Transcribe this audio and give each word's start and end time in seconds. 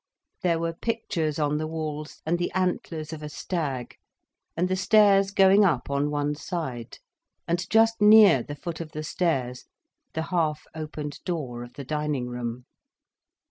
There 0.41 0.57
were 0.57 0.73
pictures 0.73 1.37
on 1.37 1.59
the 1.59 1.67
walls, 1.67 2.23
and 2.25 2.39
the 2.39 2.51
antlers 2.53 3.13
of 3.13 3.21
a 3.21 3.29
stag—and 3.29 4.67
the 4.67 4.75
stairs 4.75 5.29
going 5.29 5.63
up 5.63 5.91
on 5.91 6.09
one 6.09 6.33
side—and 6.33 7.69
just 7.69 8.01
near 8.01 8.41
the 8.41 8.55
foot 8.55 8.81
of 8.81 8.93
the 8.93 9.03
stairs 9.03 9.65
the 10.13 10.23
half 10.33 10.65
opened 10.73 11.19
door 11.23 11.61
of 11.63 11.73
the 11.73 11.83
dining 11.85 12.25
room. 12.25 12.65